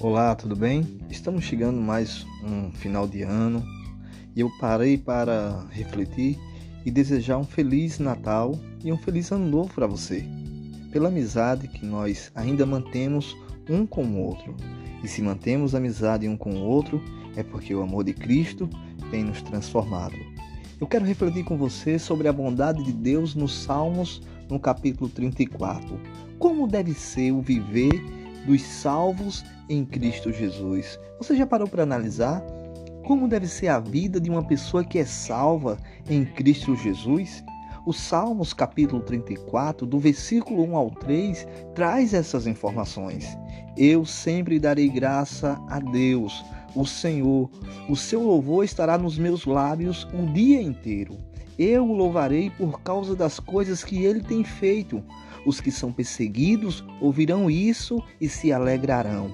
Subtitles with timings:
[0.00, 1.00] Olá, tudo bem?
[1.10, 3.66] Estamos chegando mais um final de ano
[4.36, 6.38] e eu parei para refletir
[6.86, 10.24] e desejar um feliz Natal e um feliz Ano Novo para você,
[10.92, 13.36] pela amizade que nós ainda mantemos
[13.68, 14.54] um com o outro.
[15.02, 17.02] E se mantemos amizade um com o outro,
[17.34, 18.70] é porque o amor de Cristo
[19.10, 20.14] tem nos transformado.
[20.80, 26.00] Eu quero refletir com você sobre a bondade de Deus nos Salmos, no capítulo 34.
[26.38, 28.17] Como deve ser o viver
[28.48, 30.98] dos salvos em Cristo Jesus.
[31.18, 32.42] Você já parou para analisar
[33.04, 35.76] como deve ser a vida de uma pessoa que é salva
[36.08, 37.44] em Cristo Jesus?
[37.84, 43.36] O Salmos capítulo 34, do versículo 1 ao 3, traz essas informações.
[43.76, 46.42] Eu sempre darei graça a Deus,
[46.74, 47.50] o Senhor.
[47.88, 51.18] O seu louvor estará nos meus lábios o dia inteiro.
[51.58, 55.02] Eu o louvarei por causa das coisas que ele tem feito.
[55.46, 59.30] Os que são perseguidos ouvirão isso e se alegrarão.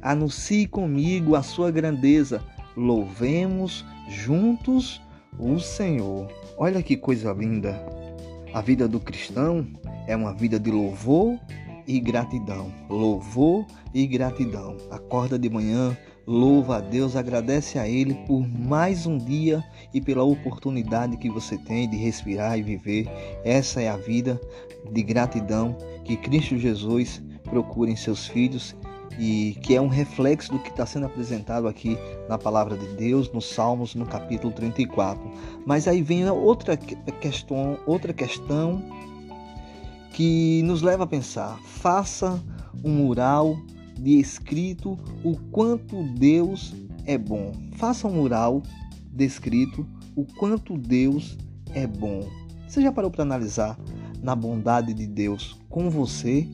[0.00, 2.42] Anuncie comigo a sua grandeza.
[2.76, 5.00] Louvemos juntos
[5.38, 6.30] o Senhor.
[6.56, 7.84] Olha que coisa linda.
[8.54, 9.66] A vida do cristão
[10.06, 11.38] é uma vida de louvor
[11.86, 12.72] e gratidão.
[12.88, 14.76] Louvor e gratidão.
[14.90, 15.96] Acorda de manhã,
[16.28, 21.56] louva a Deus, agradece a Ele por mais um dia e pela oportunidade que você
[21.56, 23.08] tem de respirar e viver.
[23.42, 24.38] Essa é a vida
[24.92, 28.76] de gratidão que Cristo Jesus procura em seus filhos
[29.18, 31.96] e que é um reflexo do que está sendo apresentado aqui
[32.28, 35.18] na palavra de Deus, nos Salmos, no capítulo 34.
[35.64, 38.82] Mas aí vem outra questão, outra questão
[40.12, 42.38] que nos leva a pensar: faça
[42.84, 43.56] um mural
[43.98, 47.52] de escrito o quanto Deus é bom.
[47.72, 48.62] Faça um mural
[49.10, 51.36] descrito o quanto Deus
[51.74, 52.28] é bom.
[52.66, 53.78] Você já parou para analisar
[54.22, 56.46] na bondade de Deus com você?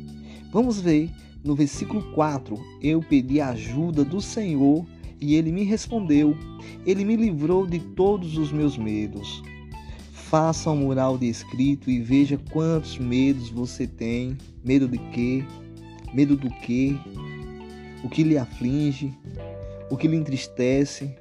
[0.53, 1.11] Vamos ver
[1.43, 2.57] no versículo 4.
[2.81, 4.87] Eu pedi ajuda do Senhor
[5.21, 6.37] e ele me respondeu.
[6.87, 9.43] Ele me livrou de todos os meus medos.
[10.13, 14.37] Faça um mural de escrito e veja quantos medos você tem.
[14.65, 15.45] Medo de quê?
[16.13, 16.97] Medo do quê?
[18.05, 19.13] O que lhe aflige?
[19.91, 21.17] O que lhe entristece?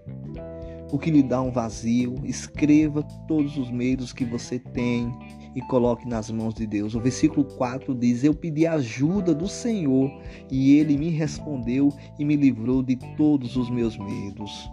[0.91, 2.16] O que lhe dá um vazio?
[2.25, 5.09] Escreva todos os medos que você tem
[5.55, 6.93] e coloque nas mãos de Deus.
[6.93, 10.11] O versículo 4 diz: Eu pedi ajuda do Senhor
[10.51, 11.89] e ele me respondeu
[12.19, 14.69] e me livrou de todos os meus medos.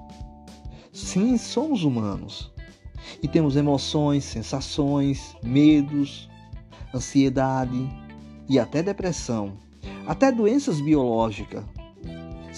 [0.92, 2.52] Sim, somos humanos
[3.22, 6.28] e temos emoções, sensações, medos,
[6.92, 7.88] ansiedade
[8.48, 9.52] e até depressão,
[10.06, 11.64] até doenças biológicas.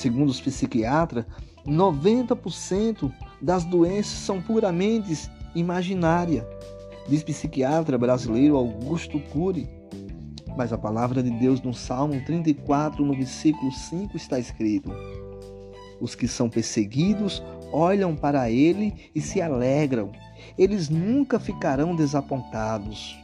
[0.03, 1.25] Segundo os psiquiatras,
[1.65, 6.45] 90% das doenças são puramente imaginárias,
[7.09, 9.71] diz psiquiatra brasileiro Augusto Cury.
[10.57, 14.91] Mas a palavra de Deus no Salmo 34, no versículo 5 está escrito:
[16.01, 17.41] Os que são perseguidos
[17.73, 20.11] olham para ele e se alegram
[20.59, 23.17] eles nunca ficarão desapontados.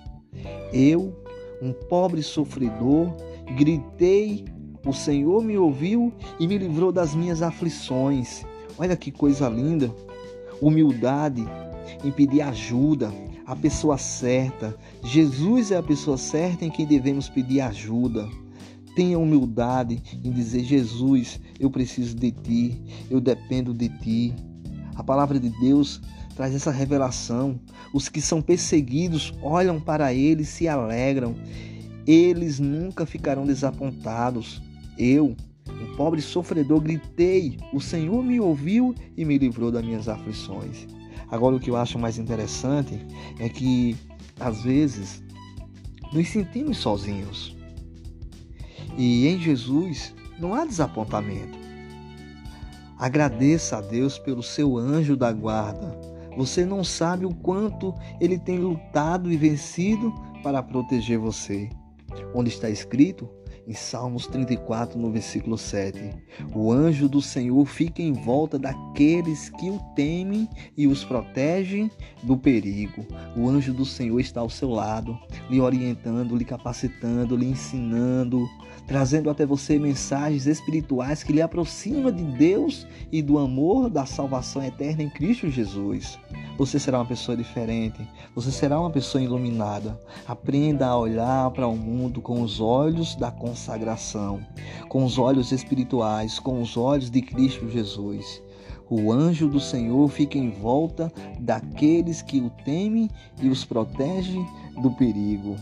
[0.73, 1.13] Eu,
[1.61, 3.13] um pobre sofredor,
[3.57, 4.45] gritei,
[4.85, 8.45] o Senhor me ouviu e me livrou das minhas aflições.
[8.79, 9.93] Olha que coisa linda!
[10.61, 11.47] Humildade
[12.05, 13.13] em pedir ajuda,
[13.47, 14.77] a pessoa certa.
[15.03, 18.29] Jesus é a pessoa certa em quem devemos pedir ajuda.
[18.95, 24.35] Tenha humildade em dizer: Jesus, eu preciso de ti, eu dependo de ti.
[24.95, 26.01] A palavra de Deus
[26.35, 27.59] traz essa revelação.
[27.95, 31.35] Os que são perseguidos olham para ele e se alegram.
[32.07, 34.63] Eles nunca ficarão desapontados.
[34.99, 35.37] Eu,
[35.69, 40.87] um pobre sofredor, gritei: O Senhor me ouviu e me livrou das minhas aflições.
[41.31, 42.99] Agora, o que eu acho mais interessante
[43.39, 43.97] é que,
[44.41, 45.23] às vezes,
[46.13, 47.57] nos sentimos sozinhos.
[48.97, 51.59] E em Jesus não há desapontamento.
[52.99, 55.97] Agradeça a Deus pelo seu anjo da guarda,
[56.37, 61.69] você não sabe o quanto ele tem lutado e vencido para proteger você.
[62.33, 63.29] Onde está escrito?
[63.69, 66.15] Em Salmos 34, no versículo 7:
[66.55, 71.91] O anjo do Senhor fica em volta daqueles que o temem e os protege
[72.23, 73.05] do perigo.
[73.37, 75.19] O anjo do Senhor está ao seu lado,
[75.49, 78.49] lhe orientando, lhe capacitando, lhe ensinando,
[78.87, 84.65] trazendo até você mensagens espirituais que lhe aproximam de Deus e do amor da salvação
[84.65, 86.19] eterna em Cristo Jesus.
[86.57, 90.01] Você será uma pessoa diferente, você será uma pessoa iluminada.
[90.27, 94.41] Aprenda a olhar para o mundo com os olhos da consagração,
[94.89, 98.43] com os olhos espirituais, com os olhos de Cristo Jesus.
[98.91, 103.11] O anjo do Senhor fica em volta daqueles que o temem
[103.41, 104.39] e os protege
[104.81, 105.57] do perigo.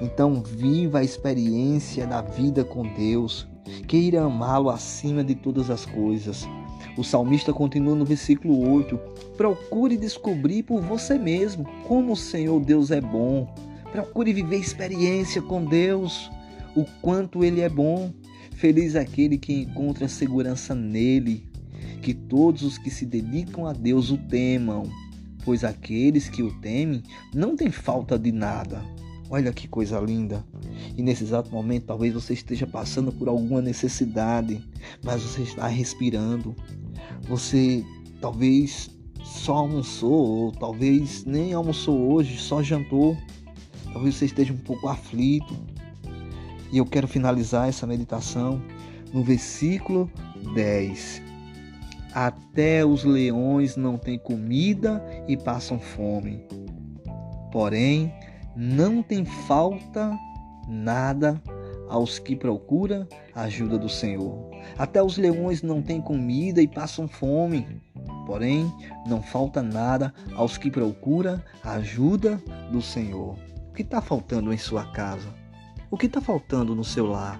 [0.00, 3.46] Então, viva a experiência da vida com Deus.
[3.86, 6.46] Queira amá-lo acima de todas as coisas.
[6.96, 8.98] O salmista continua no versículo 8:
[9.36, 13.52] Procure descobrir por você mesmo como o Senhor Deus é bom.
[13.92, 16.30] Procure viver experiência com Deus,
[16.74, 18.12] o quanto Ele é bom.
[18.52, 21.46] Feliz aquele que encontra segurança nele.
[22.00, 24.84] Que todos os que se dedicam a Deus o temam,
[25.46, 28.82] pois aqueles que o temem não têm falta de nada.
[29.30, 30.44] Olha que coisa linda.
[30.96, 34.60] E nesse exato momento, talvez você esteja passando por alguma necessidade,
[35.04, 36.54] mas você está respirando.
[37.28, 37.84] Você
[38.20, 38.90] talvez
[39.24, 43.16] só almoçou, ou talvez nem almoçou hoje, só jantou.
[43.92, 45.56] Talvez você esteja um pouco aflito.
[46.72, 48.60] E eu quero finalizar essa meditação
[49.12, 50.10] no versículo
[50.54, 51.22] 10.
[52.16, 56.42] Até os leões não têm comida e passam fome.
[57.52, 58.10] Porém,
[58.56, 60.18] não tem falta
[60.66, 61.38] nada
[61.90, 64.48] aos que procuram a ajuda do Senhor.
[64.78, 67.82] Até os leões não têm comida e passam fome.
[68.24, 68.72] Porém,
[69.06, 72.42] não falta nada aos que procuram a ajuda
[72.72, 73.36] do Senhor.
[73.68, 75.28] O que está faltando em sua casa?
[75.90, 77.38] O que está faltando no seu lar?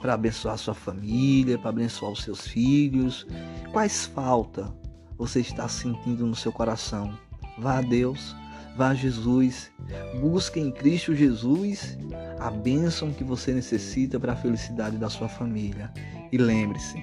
[0.00, 3.26] Para abençoar sua família, para abençoar os seus filhos?
[3.72, 4.72] Quais falta
[5.16, 7.18] você está sentindo no seu coração?
[7.58, 8.36] Vá a Deus
[8.78, 9.72] Vá a Jesus,
[10.20, 11.98] busque em Cristo Jesus
[12.38, 15.92] a bênção que você necessita para a felicidade da sua família.
[16.30, 17.02] E lembre-se,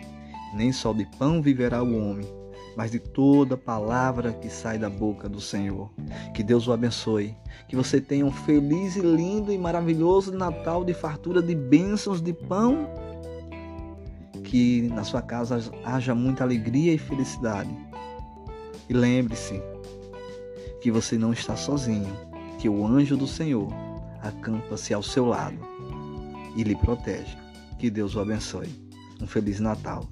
[0.56, 2.26] nem só de pão viverá o homem,
[2.75, 5.92] mas de toda palavra que sai da boca do Senhor.
[6.33, 7.36] Que Deus o abençoe.
[7.68, 12.33] Que você tenha um feliz e lindo e maravilhoso Natal de fartura de bênçãos de
[12.33, 12.89] pão.
[14.44, 17.75] Que na sua casa haja muita alegria e felicidade.
[18.89, 19.62] E lembre-se,
[20.86, 22.13] que você não está sozinho,
[22.60, 23.74] que o anjo do Senhor
[24.22, 25.57] acampa-se ao seu lado
[26.56, 27.36] e lhe protege.
[27.80, 28.69] Que Deus o abençoe.
[29.19, 30.07] Um Feliz Natal.